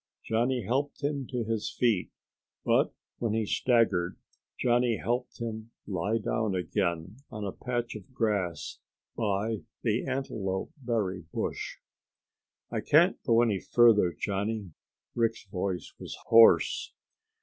[0.23, 2.09] Johnny helped him to his feet,
[2.65, 4.17] but when he staggered,
[4.59, 8.79] Johnny helped him lie down again on a patch of grass
[9.15, 11.75] by the antelope berry bush.
[12.71, 14.71] "I can't go any farther, Johnny."
[15.13, 16.93] Rick's voice was hoarse.